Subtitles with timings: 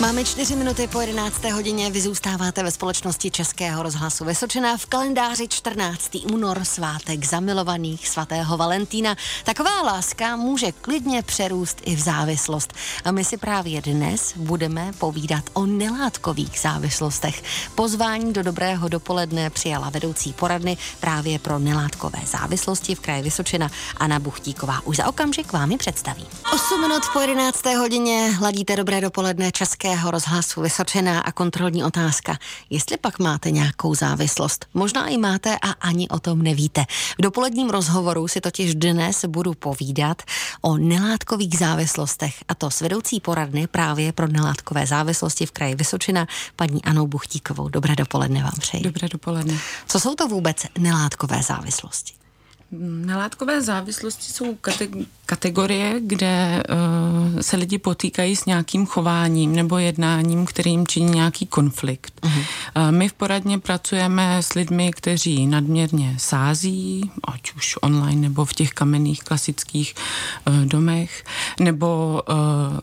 [0.00, 1.44] Máme čtyři minuty po 11.
[1.44, 6.10] hodině, vy zůstáváte ve společnosti Českého rozhlasu Vysočená v kalendáři 14.
[6.32, 9.16] únor, svátek zamilovaných svatého Valentína.
[9.44, 12.72] Taková láska může klidně přerůst i v závislost.
[13.04, 17.42] A my si právě dnes budeme povídat o nelátkových závislostech.
[17.74, 24.18] Pozvání do dobrého dopoledne přijala vedoucí poradny právě pro nelátkové závislosti v kraji Vysočina Anna
[24.18, 24.80] Buchtíková.
[24.84, 26.26] Už za okamžik vám ji představí.
[26.54, 27.66] 8 minut po 11.
[27.66, 32.38] hodině hladíte dobré dopoledne České Českého rozhlasu Vysočená a kontrolní otázka.
[32.70, 36.84] Jestli pak máte nějakou závislost, možná i máte a ani o tom nevíte.
[37.18, 40.22] V dopoledním rozhovoru si totiž dnes budu povídat
[40.60, 46.26] o nelátkových závislostech a to s vedoucí poradny právě pro nelátkové závislosti v kraji Vysočina,
[46.56, 47.68] paní Anou Buchtíkovou.
[47.68, 48.82] Dobré dopoledne vám přeji.
[48.82, 49.58] Dobré dopoledne.
[49.86, 52.19] Co jsou to vůbec nelátkové závislosti?
[52.72, 54.56] Nelátkové závislosti jsou
[55.26, 56.62] kategorie, kde
[57.32, 62.20] uh, se lidi potýkají s nějakým chováním nebo jednáním, kterým činí nějaký konflikt.
[62.22, 62.38] Uh-huh.
[62.76, 68.52] Uh, my v poradně pracujeme s lidmi, kteří nadměrně sází, ať už online nebo v
[68.52, 69.94] těch kamenných klasických
[70.48, 71.24] uh, domech,
[71.60, 72.36] nebo uh,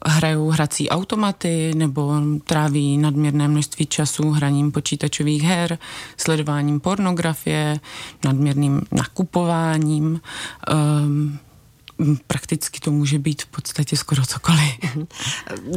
[0.05, 2.13] hrajou hrací automaty, nebo
[2.44, 5.77] tráví nadměrné množství času hraním počítačových her,
[6.17, 7.79] sledováním pornografie,
[8.25, 9.77] nadměrným nakupováním.
[10.73, 11.39] Um,
[12.28, 14.78] prakticky to může být v podstatě skoro cokoliv.
[14.84, 15.08] Mhm.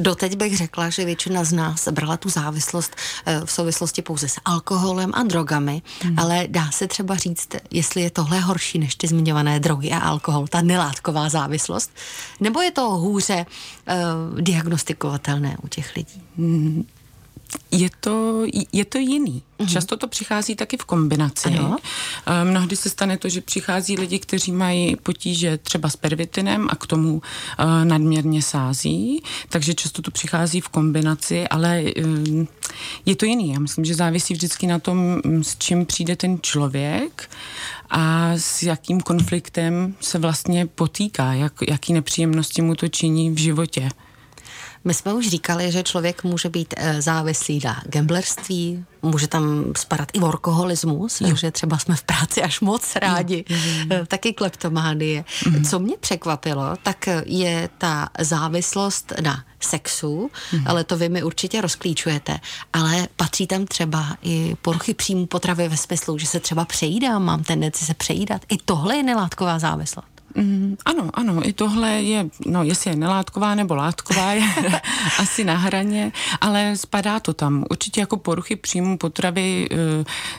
[0.03, 4.41] Doteď bych řekla, že většina z nás brala tu závislost eh, v souvislosti pouze s
[4.45, 6.19] alkoholem a drogami, hmm.
[6.19, 10.47] ale dá se třeba říct, jestli je tohle horší než ty zmiňované drogy a alkohol,
[10.47, 11.91] ta nelátková závislost,
[12.41, 16.23] nebo je to hůře uh, diagnostikovatelné u těch lidí?
[16.37, 16.85] Hmm
[17.71, 19.43] je to, je to jiný.
[19.59, 19.73] Mm-hmm.
[19.73, 21.49] Často to přichází taky v kombinaci.
[21.49, 21.77] Ano.
[22.27, 26.77] Eh, mnohdy se stane to, že přichází lidi, kteří mají potíže třeba s pervitinem a
[26.77, 32.47] k tomu uh, nadměrně sází, takže často to přichází v kombinaci, ale uh,
[33.07, 33.53] je to jiný.
[33.53, 37.31] Já myslím, že závisí vždycky na tom, s čím přijde ten člověk
[37.91, 43.89] a s jakým konfliktem se vlastně potýká, jak, jaký nepříjemnosti mu to činí v životě.
[44.85, 50.09] My jsme už říkali, že člověk může být eh, závislý na gamblerství, může tam spadat
[50.13, 51.37] i workoholismus, jo.
[51.37, 53.57] že třeba jsme v práci až moc rádi, jo.
[53.91, 54.07] Jo.
[54.07, 55.25] taky kleptománie.
[55.47, 55.65] Mm.
[55.65, 60.65] Co mě překvapilo, tak je ta závislost na sexu, mm.
[60.67, 62.39] ale to vy mi určitě rozklíčujete,
[62.73, 67.45] ale patří tam třeba i poruchy příjmu potravy ve smyslu, že se třeba přejídám, mám
[67.45, 68.43] tendenci se přejídat.
[68.49, 70.20] I tohle je nelátková závislost.
[70.35, 74.43] Mm, ano, ano, i tohle je, no jestli je nelátková nebo látková, je
[75.19, 77.65] asi na hraně, ale spadá to tam.
[77.71, 79.77] Určitě jako poruchy příjmu potravy e,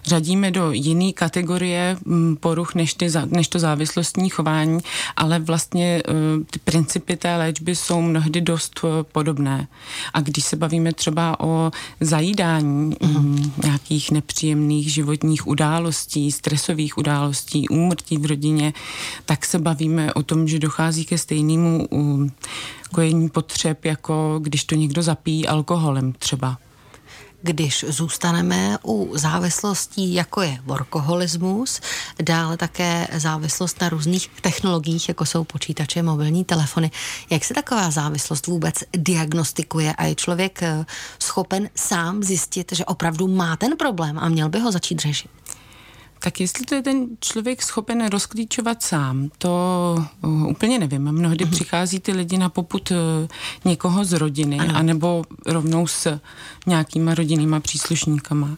[0.04, 4.80] řadíme do jiné kategorie m, poruch než, ty, než to závislostní chování,
[5.16, 6.04] ale vlastně e,
[6.50, 9.68] ty principy té léčby jsou mnohdy dost e, podobné.
[10.14, 18.18] A když se bavíme třeba o zajídání mm, nějakých nepříjemných životních událostí, stresových událostí, úmrtí
[18.18, 18.74] v rodině,
[19.26, 21.88] tak se baví bavíme o tom, že dochází ke stejnému
[22.94, 26.58] kojení potřeb, jako když to někdo zapíjí alkoholem třeba.
[27.42, 31.82] Když zůstaneme u závislostí, jako je workoholismus,
[32.22, 36.92] dále také závislost na různých technologiích, jako jsou počítače, mobilní telefony,
[37.30, 40.86] jak se taková závislost vůbec diagnostikuje a je člověk eh,
[41.20, 45.41] schopen sám zjistit, že opravdu má ten problém a měl by ho začít řešit?
[46.24, 51.12] Tak jestli to je ten člověk schopen rozklíčovat sám, to uh, úplně nevím.
[51.12, 51.52] Mnohdy mm-hmm.
[51.52, 52.98] přichází ty lidi na poput uh,
[53.66, 54.76] někoho z rodiny, ano.
[54.76, 56.20] anebo rovnou s
[56.68, 58.48] nějakýma rodinnýma příslušníkama.
[58.48, 58.56] Uh,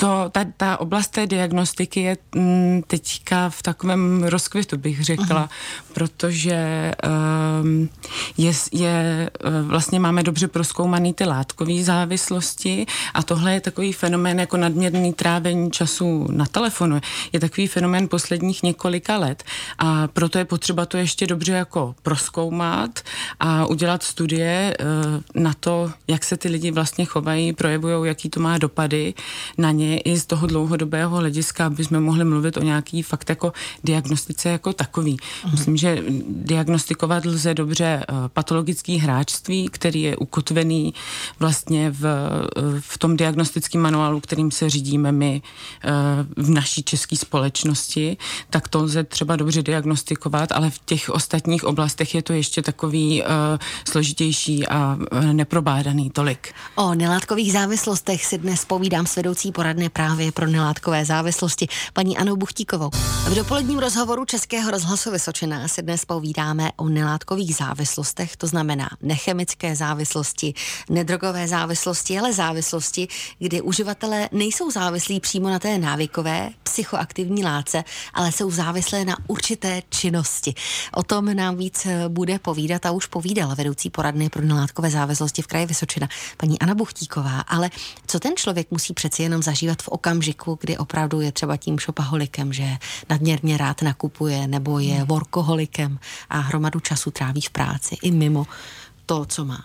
[0.00, 5.94] to, ta, ta oblast té diagnostiky je m, teďka v takovém rozkvětu, bych řekla, uh-huh.
[5.94, 6.92] protože
[7.62, 7.88] um,
[8.36, 14.40] je, je, e, vlastně máme dobře proskoumaný ty látkové závislosti a tohle je takový fenomén
[14.40, 17.00] jako nadměrný trávení času na telefonu.
[17.32, 19.44] Je takový fenomén posledních několika let
[19.78, 23.00] a proto je potřeba to ještě dobře jako proskoumat
[23.40, 28.40] a udělat studie uh, na to, jak se ty lidi vlastně chovají, projevují, jaký to
[28.40, 29.14] má dopady
[29.58, 33.52] na ně i z toho dlouhodobého hlediska, aby jsme mohli mluvit o nějaký fakt jako
[33.84, 35.16] diagnostice jako takový.
[35.16, 35.50] Uh-huh.
[35.50, 40.94] Myslím, že diagnostikovat lze dobře eh, patologický hráčství, který je ukotvený
[41.38, 45.42] vlastně v, eh, v tom diagnostickém manuálu, kterým se řídíme my
[45.84, 45.90] eh,
[46.36, 48.16] v naší české společnosti,
[48.50, 53.22] tak to lze třeba dobře diagnostikovat, ale v těch ostatních oblastech je to ještě takový
[53.22, 53.28] uh,
[53.88, 54.98] složitější a
[55.32, 56.52] neprobádaný tolik.
[56.74, 62.18] O nelátkových závislostech si dnes povídám s vedoucí poradny poradny právě pro nelátkové závislosti, paní
[62.18, 62.90] Anou Buchtíkovou.
[63.28, 69.76] V dopoledním rozhovoru Českého rozhlasu Vysočená si dnes povídáme o nelátkových závislostech, to znamená nechemické
[69.76, 70.54] závislosti,
[70.90, 73.08] nedrogové závislosti, ale závislosti,
[73.38, 77.84] kdy uživatelé nejsou závislí přímo na té návykové psychoaktivní látce,
[78.14, 80.54] ale jsou závislé na určité činnosti.
[80.94, 85.46] O tom nám víc bude povídat a už povídala vedoucí poradny pro nelátkové závislosti v
[85.46, 87.40] kraji Vysočina, paní Anna Buchtíková.
[87.40, 87.70] Ale
[88.06, 92.52] co ten člověk musí přeci jenom zažívat v okamžiku, kdy opravdu je třeba tím šopaholikem,
[92.52, 92.76] že
[93.10, 95.06] nadměrně rád nakupuje nebo je hmm.
[95.06, 95.98] workoholikem
[96.30, 98.46] a hromadu času tráví v práci i mimo
[99.06, 99.64] to, co má.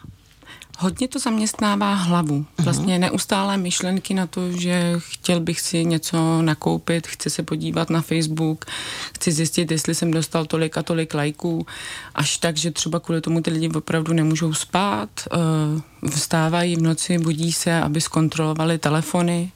[0.79, 2.35] Hodně to zaměstnává hlavu.
[2.35, 2.47] Mhm.
[2.63, 8.01] Vlastně neustále myšlenky na to, že chtěl bych si něco nakoupit, chci se podívat na
[8.01, 8.65] Facebook,
[9.15, 11.65] chci zjistit, jestli jsem dostal tolik a tolik lajků,
[12.15, 17.17] až tak, že třeba kvůli tomu ty lidi opravdu nemůžou spát, eh, vstávají v noci,
[17.17, 19.51] budí se, aby zkontrolovali telefony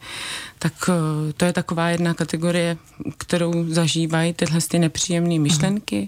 [0.59, 2.77] tak eh, to je taková jedna kategorie,
[3.18, 6.00] kterou zažívají tyhle ty nepříjemné myšlenky.
[6.01, 6.07] Mm.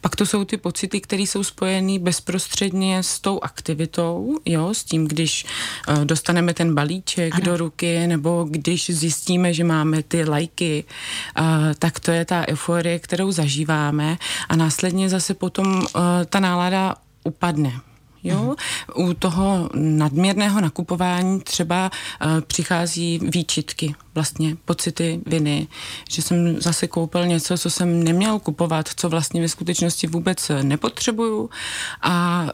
[0.00, 5.08] Pak to jsou ty pocity, které jsou spojené bezprostředně s tou aktivitou, jo, s tím,
[5.08, 5.46] když
[5.88, 7.44] uh, dostaneme ten balíček ano.
[7.44, 10.84] do ruky, nebo když zjistíme, že máme ty lajky,
[11.38, 11.44] uh,
[11.78, 14.18] tak to je ta euforie, kterou zažíváme
[14.48, 15.86] a následně zase potom
[16.28, 16.94] ta nálada
[17.24, 17.89] upadne.
[18.24, 18.54] Jo?
[18.94, 21.90] U toho nadměrného nakupování třeba
[22.24, 25.68] uh, přichází výčitky vlastně pocity viny,
[26.10, 31.50] že jsem zase koupil něco, co jsem neměl kupovat, co vlastně ve skutečnosti vůbec nepotřebuju
[32.02, 32.46] a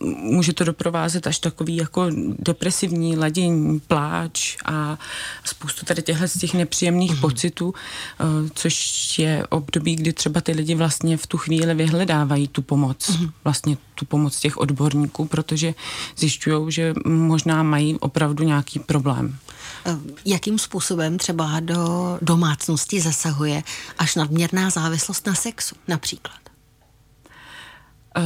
[0.00, 2.06] uh, může to doprovázet až takový jako
[2.38, 4.98] depresivní ladění, pláč a
[5.44, 7.20] spoustu tady těchto z těch nepříjemných mm.
[7.20, 12.62] pocitů, uh, což je období, kdy třeba ty lidi vlastně v tu chvíli vyhledávají tu
[12.62, 13.30] pomoc, mm.
[13.44, 15.74] vlastně tu pomoc těch odborníků, protože
[16.16, 19.38] zjišťují, že možná mají opravdu nějaký problém.
[19.86, 23.62] Eh, jakým způsobem třeba do domácnosti zasahuje
[23.98, 26.40] až nadměrná závislost na sexu například?
[28.18, 28.24] Uh,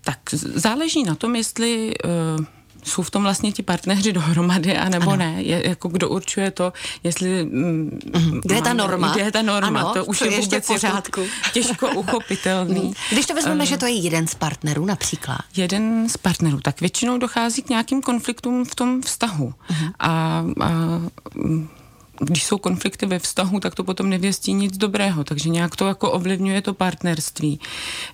[0.00, 0.18] tak
[0.54, 2.44] záleží na tom, jestli uh,
[2.84, 5.16] jsou v tom vlastně ti partneři dohromady, anebo ano.
[5.16, 5.42] ne.
[5.42, 6.72] Je, jako kdo určuje to,
[7.04, 7.44] jestli...
[7.44, 8.00] Mm,
[8.42, 9.12] kde je ta norma?
[9.12, 11.20] Kde je ta norma, ano, to už je ještě vůbec pořádku.
[11.20, 12.94] Jako těžko uchopitelný.
[13.12, 15.38] Když to vezmeme, uh, že to je jeden z partnerů například.
[15.56, 19.54] Jeden z partnerů, tak většinou dochází k nějakým konfliktům v tom vztahu.
[19.70, 19.92] Uh-huh.
[19.98, 20.70] A, a
[22.20, 26.10] když jsou konflikty ve vztahu, tak to potom nevěstí nic dobrého, takže nějak to jako
[26.10, 27.60] ovlivňuje to partnerství.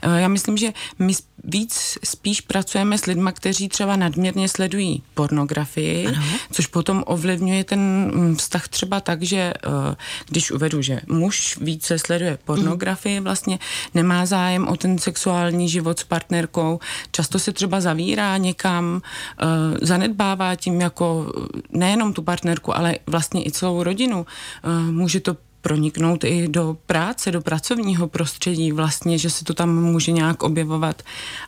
[0.02, 1.14] Eh, já myslím, že my
[1.44, 6.22] víc spíš pracujeme s lidmi, kteří třeba nadměrně sledují pornografii, ano.
[6.52, 9.96] což potom ovlivňuje ten mm, vztah třeba tak, že eh,
[10.28, 13.58] když uvedu, že muž více sleduje pornografii, vlastně
[13.94, 16.80] nemá zájem o ten sexuální život s partnerkou,
[17.12, 19.02] často se třeba zavírá někam,
[19.40, 19.46] eh,
[19.86, 21.32] zanedbává tím jako
[21.70, 24.26] nejenom tu partnerku, ale vlastně i celou rodinu, rodinu.
[24.64, 29.82] Eh, může to proniknout i do práce, do pracovního prostředí vlastně, že se to tam
[29.82, 31.02] může nějak objevovat.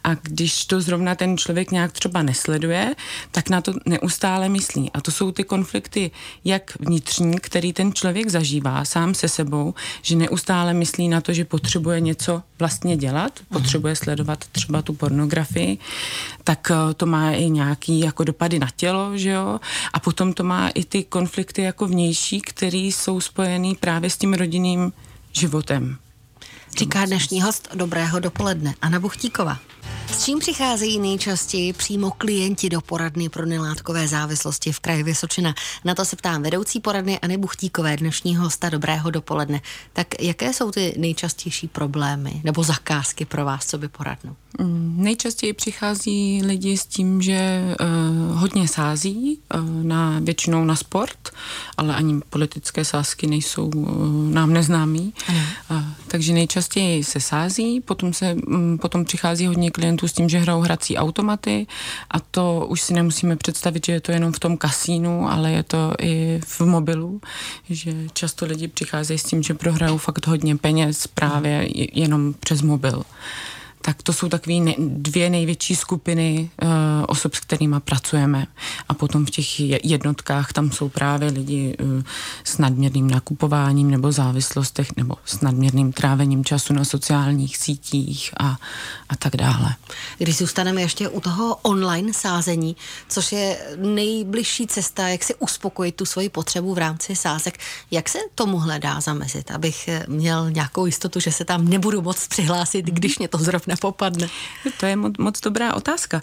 [0.05, 2.95] A když to zrovna ten člověk nějak třeba nesleduje,
[3.31, 4.91] tak na to neustále myslí.
[4.95, 6.11] A to jsou ty konflikty
[6.45, 11.45] jak vnitřní, který ten člověk zažívá sám se sebou, že neustále myslí na to, že
[11.45, 15.79] potřebuje něco vlastně dělat, potřebuje sledovat třeba tu pornografii,
[16.45, 19.61] tak eh, to má i nějaký jako dopady na tělo, že jo?
[19.93, 24.17] A potom to má i ty konflikty jako vnější, které jsou spojený právě právě s
[24.17, 24.93] tím rodinným
[25.32, 25.99] životem.
[26.79, 29.58] Říká dnešní host Dobrého dopoledne, Anna Buchtíková.
[30.17, 35.55] S čím přicházejí nejčastěji přímo klienti do poradny pro nelátkové závislosti v kraji Vysočina?
[35.85, 39.61] Na to se ptám vedoucí poradny Anny Buchtíkové, dnešního hosta Dobrého dopoledne.
[39.93, 44.37] Tak jaké jsou ty nejčastější problémy nebo zakázky pro vás, co by poradnu?
[44.61, 51.31] Mm, nejčastěji přichází lidi s tím, že uh, hodně sází, uh, na, většinou na sport,
[51.77, 53.87] ale ani politické sázky nejsou uh,
[54.32, 55.13] nám neznámý.
[55.70, 60.39] Uh, takže nejčastěji se sází, potom, se, um, potom přichází hodně klientů s tím, že
[60.39, 61.67] hrajou hrací automaty
[62.10, 65.63] a to už si nemusíme představit, že je to jenom v tom kasínu, ale je
[65.63, 67.20] to i v mobilu,
[67.70, 73.03] že často lidi přicházejí s tím, že prohrajou fakt hodně peněz právě jenom přes mobil
[73.86, 76.69] tak to jsou takové ne, dvě největší skupiny uh,
[77.08, 78.46] osob, s kterými pracujeme.
[78.88, 82.02] A potom v těch jednotkách tam jsou právě lidi uh,
[82.44, 88.56] s nadměrným nakupováním nebo závislostech nebo s nadměrným trávením času na sociálních sítích a,
[89.08, 89.74] a tak dále.
[90.19, 92.76] Když zůstaneme ještě u toho online sázení,
[93.08, 97.58] což je nejbližší cesta, jak si uspokojit tu svoji potřebu v rámci sázek,
[97.90, 102.86] jak se tomu hledá zamezit, abych měl nějakou jistotu, že se tam nebudu moc přihlásit,
[102.86, 104.29] když mě to zrovna nepopadne?
[104.81, 106.23] To je moc, moc dobrá otázka.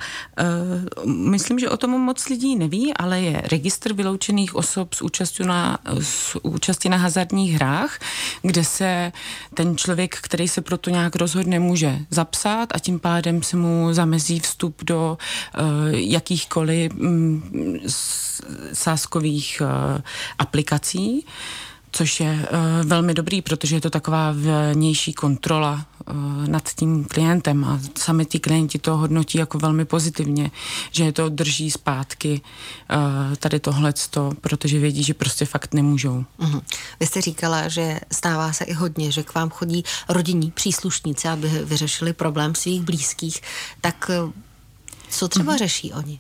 [0.97, 5.43] Uh, myslím, že o tom moc lidí neví, ale je registr vyloučených osob s účastí
[5.45, 7.99] na, s účastí na hazardních hrách,
[8.41, 9.11] kde se
[9.53, 14.39] ten člověk, který se proto nějak rozhodne, může zapsat a tím pádem se mu zamezí
[14.39, 17.43] vstup do uh, jakýchkoliv um,
[18.73, 20.01] sáskových uh,
[20.39, 21.25] aplikací
[21.93, 24.33] což je uh, velmi dobrý, protože je to taková
[24.73, 30.51] vnější kontrola uh, nad tím klientem a sami ti klienti to hodnotí jako velmi pozitivně,
[30.91, 36.25] že je to drží zpátky uh, tady tohleto, protože vědí, že prostě fakt nemůžou.
[36.39, 36.61] Uh-huh.
[36.99, 41.47] Vy jste říkala, že stává se i hodně, že k vám chodí rodinní příslušníci, aby
[41.47, 43.41] vyřešili problém svých blízkých,
[43.81, 44.11] tak
[45.09, 45.57] co třeba uh-huh.
[45.57, 46.19] řeší oni?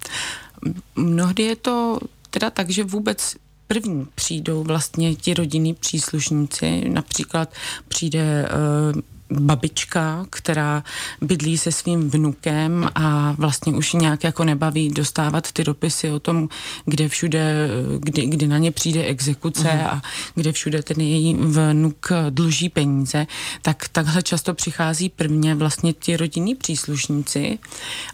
[0.95, 1.99] Mnohdy je to
[2.29, 3.35] teda tak, že vůbec
[3.73, 7.53] první přijdou vlastně ti rodinní příslušníci, například
[7.87, 8.49] přijde
[8.93, 9.01] uh,
[9.39, 10.83] babička, která
[11.21, 16.49] bydlí se svým vnukem a vlastně už nějak jako nebaví dostávat ty dopisy o tom,
[16.85, 19.87] kde všude, kdy, kdy na ně přijde exekuce uh-huh.
[19.87, 20.01] a
[20.35, 23.27] kde všude ten její vnuk dluží peníze,
[23.61, 27.59] tak takhle často přichází prvně vlastně ti rodinní příslušníci.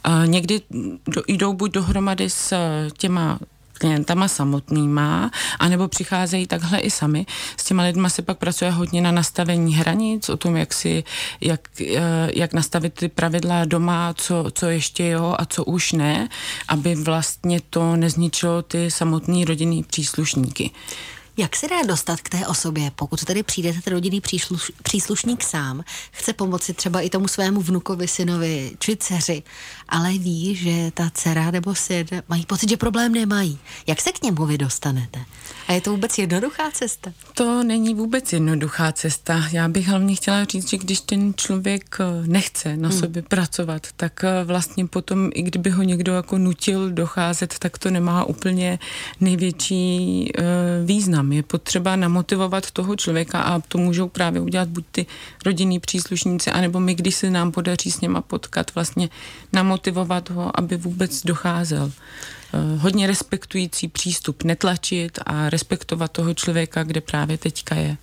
[0.07, 0.61] Uh, někdy
[1.07, 2.53] do, jdou buď dohromady s
[2.97, 3.39] těma
[3.79, 7.25] klientama samotnýma, anebo přicházejí takhle i sami.
[7.57, 11.03] S těma lidma se pak pracuje hodně na nastavení hranic, o tom, jak si,
[11.41, 16.29] jak, eh, jak nastavit ty pravidla doma, co, co ještě jo a co už ne,
[16.67, 20.71] aby vlastně to nezničilo ty samotné rodinný příslušníky.
[21.39, 25.83] Jak se dá dostat k té osobě, pokud tedy přijde ten rodinný přísluš, příslušník sám,
[26.11, 29.43] chce pomoci třeba i tomu svému vnukovi, synovi či dceři,
[29.89, 33.59] ale ví, že ta dcera nebo syn mají pocit, že problém nemají.
[33.87, 35.25] Jak se k němu vy dostanete?
[35.69, 37.11] A je to vůbec jednoduchá cesta?
[37.33, 39.43] To není vůbec jednoduchá cesta.
[39.51, 42.99] Já bych hlavně chtěla říct, že když ten člověk eh, nechce na hmm.
[42.99, 47.89] sobě pracovat, tak eh, vlastně potom, i kdyby ho někdo jako nutil docházet, tak to
[47.89, 48.79] nemá úplně
[49.21, 50.43] největší uh,
[50.85, 51.31] význam.
[51.31, 55.05] Je potřeba namotivovat toho člověka a to můžou právě udělat buď ty
[55.45, 59.09] rodinní příslušníci, anebo my, když se nám podaří s něma potkat, vlastně
[59.53, 61.91] namotivovat ho, aby vůbec docházel.
[62.53, 67.97] Eh, hodně respektující přístup, netlačit a respektovat toho člověka, kde právě teďka je.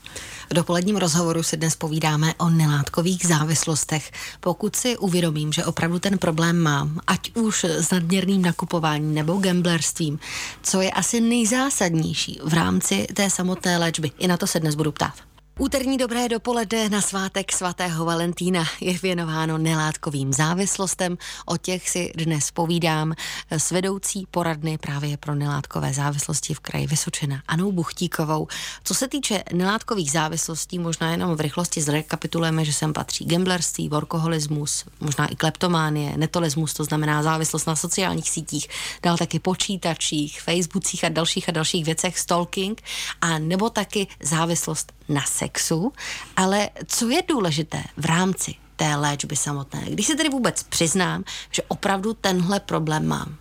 [0.51, 4.11] V dopoledním rozhovoru si dnes povídáme o nelátkových závislostech.
[4.41, 10.19] Pokud si uvědomím, že opravdu ten problém mám, ať už s nadměrným nakupováním nebo gamblerstvím,
[10.63, 14.93] co je asi nejzásadnější v rámci té samotné léčby, i na to se dnes budu
[14.93, 15.36] ptát.
[15.59, 21.19] Úterní dobré dopoledne na svátek svatého Valentína je věnováno nelátkovým závislostem.
[21.47, 23.15] O těch si dnes povídám
[23.51, 28.49] s vedoucí poradny právě pro nelátkové závislosti v kraji Vysočina Anou Buchtíkovou.
[28.85, 34.85] Co se týče nelátkových závislostí, možná jenom v rychlosti zrekapitulujeme, že sem patří gamblerství, workoholismus,
[35.01, 38.69] možná i kleptománie, netolismus, to znamená závislost na sociálních sítích,
[39.03, 42.83] dál taky počítačích, facebookích a dalších a dalších věcech, stalking,
[43.21, 45.93] a nebo taky závislost na sexu,
[46.37, 49.85] ale co je důležité v rámci té léčby samotné?
[49.89, 53.37] Když se tedy vůbec přiznám, že opravdu tenhle problém mám.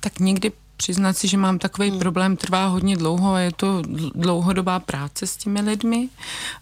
[0.00, 1.98] Tak někdy přiznat si, že mám takový hmm.
[1.98, 3.82] problém, trvá hodně dlouho a je to
[4.14, 6.08] dlouhodobá práce s těmi lidmi.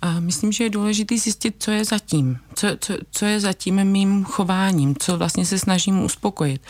[0.03, 4.25] A myslím, že je důležité zjistit, co je zatím, co, co, co je zatím mým
[4.25, 6.63] chováním, co vlastně se snažím uspokojit.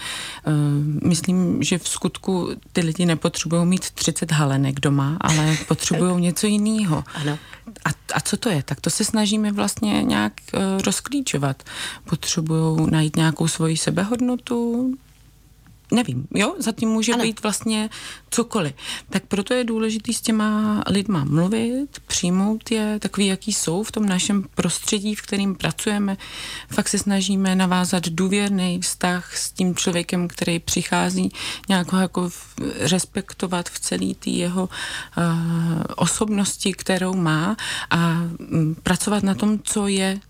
[0.47, 6.47] Uh, myslím, že v skutku ty lidi nepotřebují mít 30 halenek doma, ale potřebují něco
[6.47, 7.05] jiného.
[7.15, 7.39] Ano.
[7.85, 8.63] A, a co to je?
[8.63, 11.63] Tak to se snažíme vlastně nějak uh, rozklíčovat.
[12.05, 14.93] Potřebují najít nějakou svoji sebehodnotu,
[15.93, 17.23] nevím, jo, zatím může ano.
[17.23, 17.91] být vlastně
[18.31, 18.73] cokoliv.
[19.11, 24.07] Tak proto je důležité s těma lidma mluvit, přijmout je takový, jaký jsou v tom
[24.07, 26.17] našem prostředí, v kterým pracujeme.
[26.69, 31.33] Fakt se snažíme navázat důvěrný vztah s tím člověkem, který přichází,
[31.69, 32.31] nějak ho jako
[32.79, 35.25] respektovat v celý té jeho uh,
[35.97, 37.57] osobnosti, kterou má
[37.91, 38.23] a
[38.53, 40.21] um, pracovat na tom, co je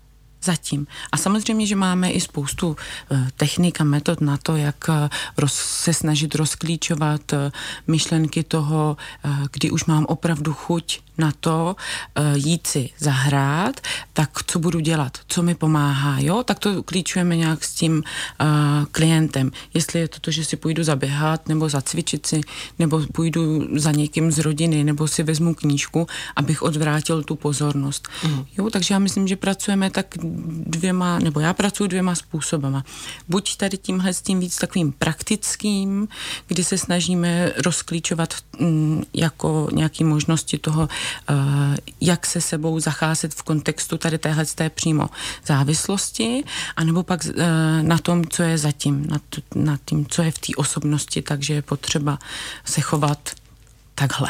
[0.43, 0.87] zatím.
[1.11, 4.95] A samozřejmě, že máme i spoustu uh, technik a metod na to, jak uh,
[5.37, 7.39] roz, se snažit rozklíčovat uh,
[7.87, 8.97] myšlenky toho,
[9.51, 11.75] kdy už mám opravdu chuť na to
[12.19, 13.81] uh, jít si zahrát,
[14.13, 18.03] tak co budu dělat, co mi pomáhá, jo, tak to klíčujeme nějak s tím
[18.41, 18.47] uh,
[18.91, 19.51] klientem.
[19.73, 22.41] Jestli je to to, že si půjdu zaběhat, nebo zacvičit si,
[22.79, 28.07] nebo půjdu za někým z rodiny, nebo si vezmu knížku, abych odvrátil tu pozornost.
[28.27, 28.45] Mm.
[28.57, 30.15] Jo, takže já myslím, že pracujeme tak
[30.65, 32.83] dvěma, nebo já pracuji dvěma způsobama.
[33.29, 36.07] Buď tady tímhle s tím víc takovým praktickým,
[36.47, 40.89] kdy se snažíme rozklíčovat m, mm, jako nějaké možnosti toho,
[42.01, 45.09] jak se sebou zacházet v kontextu tady téhle té přímo
[45.45, 46.43] závislosti,
[46.75, 47.25] anebo pak
[47.81, 49.07] na tom, co je zatím,
[49.55, 52.19] nad tím, co je v té osobnosti, takže je potřeba
[52.65, 53.29] se chovat
[53.95, 54.29] takhle.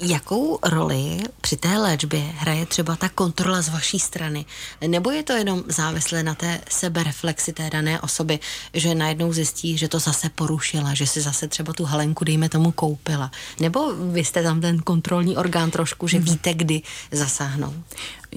[0.00, 4.44] Jakou roli při té léčbě hraje třeba ta kontrola z vaší strany?
[4.86, 8.38] Nebo je to jenom závislé na té sebereflexi té dané osoby,
[8.74, 12.72] že najednou zjistí, že to zase porušila, že si zase třeba tu halenku, dejme tomu,
[12.72, 13.30] koupila?
[13.60, 16.24] Nebo vy jste tam ten kontrolní orgán trošku, že mhm.
[16.24, 17.74] víte, kdy zasáhnout?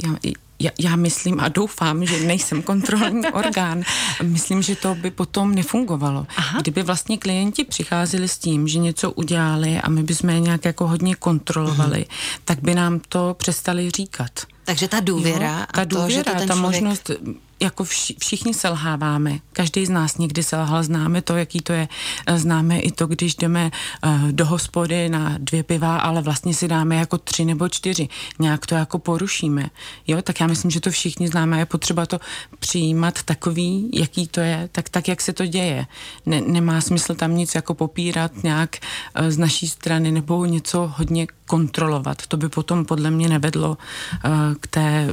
[0.04, 3.84] Já, já, já myslím a doufám, že nejsem kontrolní orgán.
[4.24, 6.28] Myslím, že to by potom nefungovalo.
[6.38, 6.62] Aha.
[6.62, 10.88] Kdyby vlastně klienti přicházeli s tím, že něco udělali a my bychom je nějak jako
[10.88, 12.08] hodně kontrolovali, mhm.
[12.46, 14.32] tak by nám to přestali říkat.
[14.66, 16.82] Takže ta důvěra jo, ta a důvěra, to, že to ten ta člověk...
[16.82, 17.12] možnost
[17.60, 19.40] jako vši, všichni selháváme.
[19.54, 21.88] Každý z nás někdy selhal, známe to, jaký to je.
[22.28, 23.72] Eh, známe i to, když jdeme
[24.06, 28.10] uh, do hospody na dvě piva, ale vlastně si dáme jako tři nebo čtyři.
[28.40, 29.70] Nějak to jako porušíme.
[30.08, 31.60] Jo, tak já myslím, že to všichni známe.
[31.60, 32.20] Je potřeba to
[32.60, 35.86] přijímat takový, jaký to je, tak, tak jak se to děje.
[36.26, 38.78] Ne, nemá smysl tam nic jako popírat nějak
[39.20, 42.28] uh, z naší strany nebo něco hodně kontrolovat.
[42.28, 45.08] To by potom podle mě nevedlo uh, k té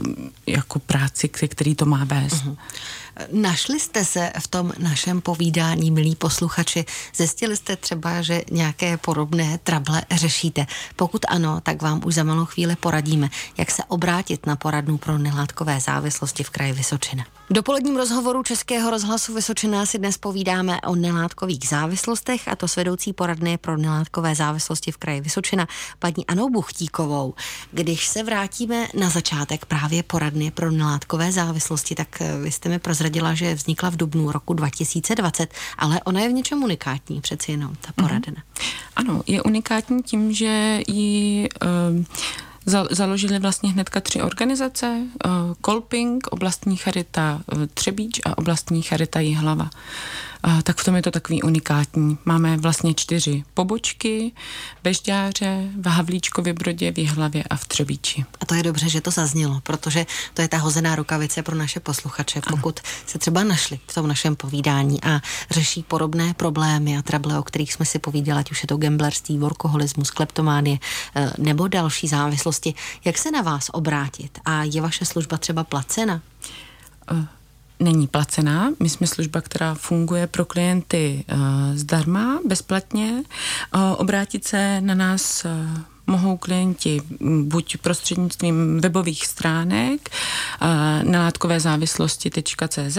[0.47, 2.34] jako práci, který to má vést.
[2.35, 2.55] Uh-huh.
[3.33, 6.85] Našli jste se v tom našem povídání, milí posluchači?
[7.15, 10.67] Zjistili jste třeba, že nějaké podobné trable řešíte?
[10.97, 13.29] Pokud ano, tak vám už za malou chvíli poradíme,
[13.59, 17.25] jak se obrátit na poradnu pro nelátkové závislosti v kraji Vysočina.
[17.51, 22.77] V dopoledním rozhovoru Českého rozhlasu Vysočina si dnes povídáme o nelátkových závislostech a to s
[22.77, 25.67] vedoucí poradny pro nelátkové závislosti v kraji Vysočina,
[25.99, 27.35] paní Anou Buchtíkovou.
[27.73, 33.04] Když se vrátíme na začátek právě poradny pro nelátkové závislosti, tak vy jste mi prozradili,
[33.05, 37.75] prozradila, že vznikla v dubnu roku 2020, ale ona je v něčem unikátní, přeci jenom
[37.81, 38.09] ta mhm.
[38.09, 38.43] poradna.
[38.43, 38.93] Mm-hmm.
[38.97, 42.05] Ano, je unikátní tím, že ji uh,
[42.91, 49.71] založili vlastně hnedka tři organizace, uh, Kolping, oblastní charita uh, Třebíč a oblastní charita Jihlava
[50.63, 52.19] tak v tom je to takový unikátní.
[52.25, 54.33] Máme vlastně čtyři pobočky,
[54.83, 58.25] Bežďáře, v Havlíčkově Brodě, v Jihlavě a v Třebíči.
[58.41, 61.81] A to je dobře, že to zaznělo, protože to je ta hozená rukavice pro naše
[61.81, 62.41] posluchače.
[62.51, 62.93] Pokud ano.
[63.07, 65.21] se třeba našli v tom našem povídání a
[65.51, 69.39] řeší podobné problémy a trable, o kterých jsme si povídali, ať už je to gamblerství,
[69.39, 70.79] workoholismus, kleptománie
[71.15, 74.39] eh, nebo další závislosti, jak se na vás obrátit?
[74.45, 76.21] A je vaše služba třeba placena?
[77.13, 77.25] Uh
[77.85, 78.73] není placená.
[78.81, 81.39] My jsme služba, která funguje pro klienty uh,
[81.75, 83.23] zdarma, bezplatně.
[83.75, 85.51] Uh, obrátit se na nás uh,
[86.07, 87.01] mohou klienti
[87.43, 90.11] buď prostřednictvím webových stránek
[91.03, 92.99] nalátkové závislosti.cz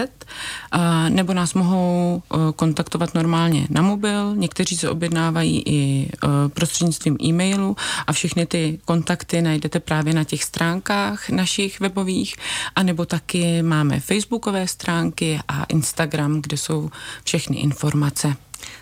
[1.09, 2.23] nebo nás mohou
[2.55, 6.09] kontaktovat normálně na mobil, někteří se objednávají i
[6.53, 7.75] prostřednictvím e-mailu
[8.07, 12.35] a všechny ty kontakty najdete právě na těch stránkách našich webových,
[12.75, 16.89] anebo taky máme facebookové stránky a Instagram, kde jsou
[17.23, 18.35] všechny informace.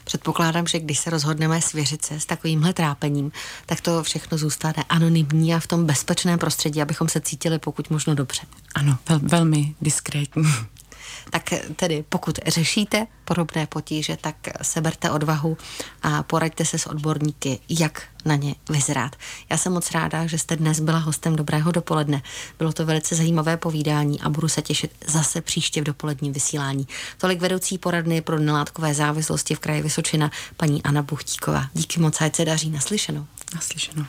[0.03, 3.31] Předpokládám, že když se rozhodneme svěřit se s takovýmhle trápením,
[3.65, 8.15] tak to všechno zůstane anonymní a v tom bezpečném prostředí, abychom se cítili pokud možno
[8.15, 8.41] dobře.
[8.75, 10.43] Ano, vel, velmi diskrétní.
[11.29, 15.57] Tak tedy pokud řešíte podobné potíže, tak seberte odvahu
[16.03, 19.15] a poraďte se s odborníky, jak na ně vyzrát.
[19.49, 22.21] Já jsem moc ráda, že jste dnes byla hostem Dobrého dopoledne.
[22.59, 26.87] Bylo to velice zajímavé povídání a budu se těšit zase příště v dopoledním vysílání.
[27.17, 31.65] Tolik vedoucí poradny pro nelátkové závislosti v kraji Vysočina, paní Anna Buchtíková.
[31.73, 33.25] Díky moc, ať se daří naslyšenou.
[33.55, 34.05] Naslyšenou.